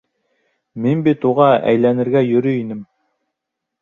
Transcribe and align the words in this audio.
Мин 0.85 1.03
бит 1.07 1.27
уға 1.31 1.49
әйләнергә 1.73 2.25
йөрөй 2.31 2.59
инем! 2.67 2.81